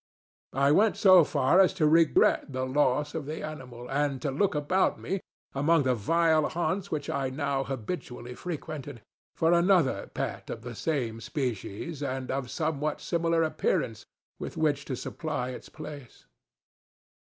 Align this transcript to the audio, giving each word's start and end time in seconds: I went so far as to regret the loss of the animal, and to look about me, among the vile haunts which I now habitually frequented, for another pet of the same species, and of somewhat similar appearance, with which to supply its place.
I 0.55 0.71
went 0.71 0.97
so 0.97 1.23
far 1.23 1.59
as 1.59 1.75
to 1.75 1.85
regret 1.85 2.51
the 2.51 2.65
loss 2.65 3.13
of 3.13 3.27
the 3.27 3.43
animal, 3.43 3.87
and 3.87 4.19
to 4.23 4.31
look 4.31 4.55
about 4.55 4.99
me, 4.99 5.21
among 5.53 5.83
the 5.83 5.93
vile 5.93 6.49
haunts 6.49 6.89
which 6.89 7.07
I 7.07 7.29
now 7.29 7.63
habitually 7.65 8.33
frequented, 8.33 9.03
for 9.35 9.53
another 9.53 10.09
pet 10.11 10.49
of 10.49 10.63
the 10.63 10.73
same 10.73 11.21
species, 11.21 12.01
and 12.01 12.31
of 12.31 12.49
somewhat 12.49 12.99
similar 12.99 13.43
appearance, 13.43 14.07
with 14.39 14.57
which 14.57 14.85
to 14.85 14.95
supply 14.95 15.51
its 15.51 15.69
place. 15.69 16.25